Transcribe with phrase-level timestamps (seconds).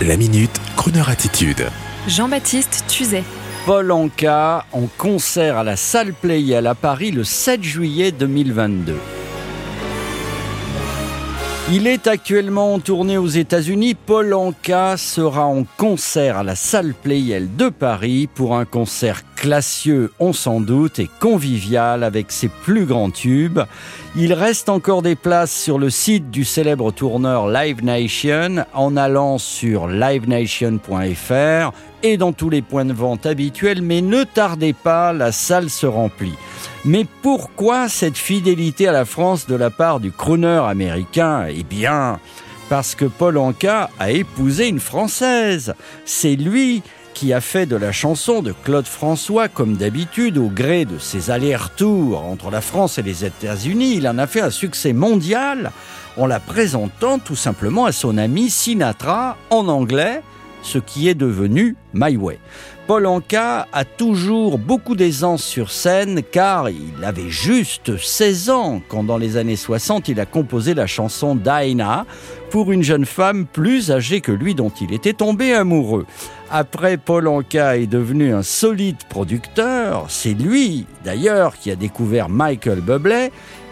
[0.00, 1.68] La minute, Kroneur attitude.
[2.08, 3.22] Jean-Baptiste Tuzet.
[3.66, 8.96] Paul Anka en concert à la salle Playel à Paris le 7 juillet 2022.
[11.70, 13.94] Il est actuellement en tournée aux États-Unis.
[13.94, 20.12] Paul Anka sera en concert à la salle Playel de Paris pour un concert classieux,
[20.20, 23.58] on s'en doute, et convivial avec ses plus grands tubes.
[24.14, 29.38] Il reste encore des places sur le site du célèbre tourneur Live Nation en allant
[29.38, 31.72] sur livenation.fr
[32.04, 35.86] et dans tous les points de vente habituels, mais ne tardez pas, la salle se
[35.86, 36.34] remplit.
[36.84, 41.46] Mais pourquoi cette fidélité à la France de la part du crooner américain?
[41.50, 42.20] Eh bien,
[42.68, 45.74] parce que Paul Anka a épousé une Française.
[46.04, 46.82] C'est lui
[47.14, 51.30] qui a fait de la chanson de Claude François, comme d'habitude, au gré de ses
[51.30, 55.70] allers-retours entre la France et les États-Unis, il en a fait un succès mondial
[56.16, 60.22] en la présentant tout simplement à son ami Sinatra en anglais,
[60.62, 62.38] ce qui est devenu My Way.
[62.86, 69.04] Paul Anka a toujours beaucoup d'aisance sur scène car il avait juste 16 ans quand
[69.04, 72.06] dans les années 60 il a composé la chanson Dinah
[72.50, 76.06] pour une jeune femme plus âgée que lui dont il était tombé amoureux.
[76.50, 80.04] Après, Paul Anka est devenu un solide producteur.
[80.08, 83.30] C'est lui, d'ailleurs, qui a découvert Michael Bublé,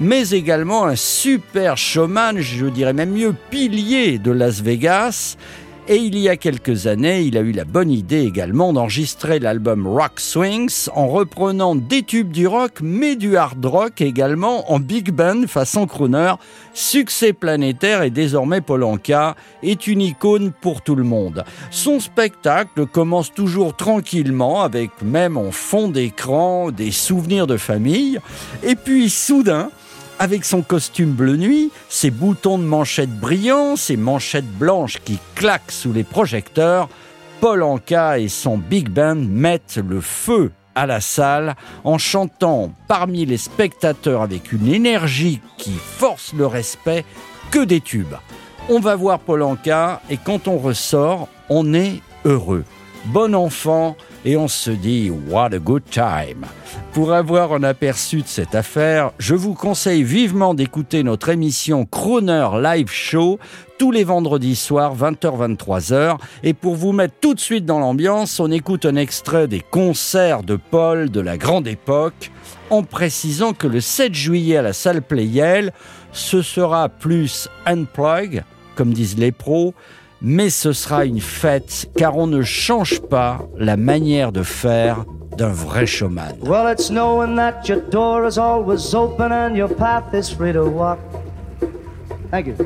[0.00, 5.36] mais également un super showman, je dirais même mieux pilier de Las Vegas.
[5.88, 9.88] Et il y a quelques années, il a eu la bonne idée également d'enregistrer l'album
[9.88, 15.10] Rock Swings en reprenant des tubes du rock, mais du hard rock également en big
[15.10, 16.34] band façon crooner.
[16.72, 21.44] Succès planétaire et désormais Polanka est une icône pour tout le monde.
[21.72, 28.20] Son spectacle commence toujours tranquillement avec même en fond d'écran des souvenirs de famille.
[28.62, 29.68] Et puis soudain,
[30.22, 35.72] avec son costume bleu nuit, ses boutons de manchette brillants, ses manchettes blanches qui claquent
[35.72, 36.88] sous les projecteurs,
[37.40, 43.26] Paul Anka et son big band mettent le feu à la salle en chantant parmi
[43.26, 47.04] les spectateurs avec une énergie qui force le respect
[47.50, 48.14] que des tubes.
[48.68, 52.64] On va voir Paul Anka et quand on ressort, on est heureux.
[53.06, 56.46] Bon enfant et on se dit what a good time.
[56.92, 62.46] Pour avoir un aperçu de cette affaire, je vous conseille vivement d'écouter notre émission Croner
[62.62, 63.40] Live Show
[63.76, 66.18] tous les vendredis soirs 20h-23h.
[66.44, 70.44] Et pour vous mettre tout de suite dans l'ambiance, on écoute un extrait des concerts
[70.44, 72.30] de Paul de la grande époque
[72.70, 75.72] en précisant que le 7 juillet à la salle Playel,
[76.12, 78.44] ce sera plus unplug,
[78.76, 79.74] comme disent les pros,
[80.22, 85.04] mais ce sera une fête car on ne change pas la manière de faire
[85.36, 86.36] d'un vrai showman.
[86.42, 90.64] Well, it's knowing that your door is always open and your path is free to
[90.64, 90.98] walk.
[92.30, 92.56] Thank you.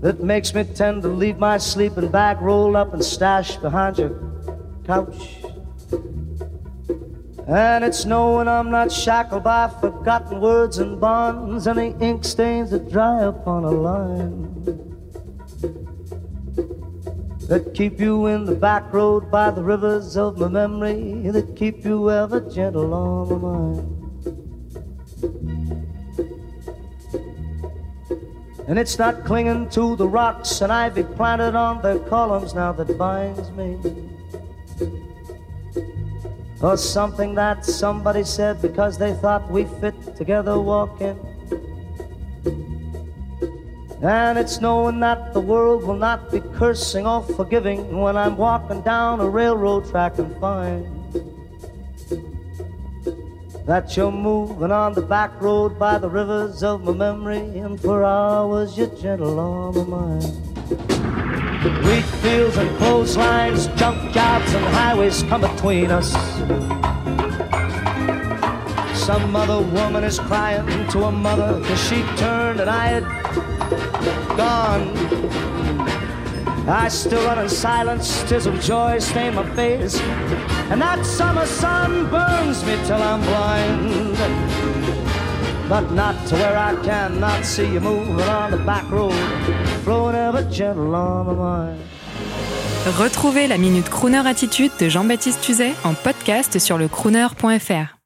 [0.00, 4.12] That makes me tend to leave my sleeping bag rolled up and stashed behind your
[4.86, 5.42] couch.
[7.48, 12.70] And it's knowing I'm not shackled by forgotten words and bonds, and the ink stains
[12.70, 14.95] that dry upon a line
[17.48, 21.84] that keep you in the back road by the rivers of my memory, that keep
[21.84, 23.96] you ever gentle on my mind.
[28.68, 32.98] And it's not clinging to the rocks and ivy planted on their columns now that
[32.98, 33.78] binds me.
[36.60, 41.16] Or something that somebody said because they thought we fit together walking.
[44.06, 48.80] And it's knowing that the world will not be cursing or forgiving when I'm walking
[48.82, 50.86] down a railroad track and find
[53.66, 58.04] that you're moving on the back road by the rivers of my memory, and for
[58.04, 60.22] hours you're gentle on my mind.
[61.84, 66.14] Wheat fields and clotheslines, junkyards and highways come between us.
[69.06, 73.04] Some other woman is crying to a mother cause she turned and I had
[74.36, 74.82] gone.
[76.68, 80.00] I still run in silence, tears of joy stain my face.
[80.72, 84.18] And that summer sun burns me till I'm blind.
[85.68, 89.14] But not to where I cannot see you moving on the back road,
[89.84, 91.80] flowing ever gentle on my mind.
[92.98, 97.94] Retrouvez la Minute Crooner Attitude de Jean-Baptiste Tuzet en podcast sur le crooner.fr.